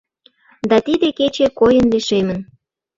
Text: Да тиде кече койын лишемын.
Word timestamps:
Да 0.69 0.77
тиде 0.85 1.09
кече 1.17 1.47
койын 1.59 1.85
лишемын. 1.93 2.39